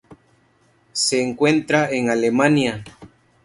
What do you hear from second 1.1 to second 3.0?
encuentra en Alemania.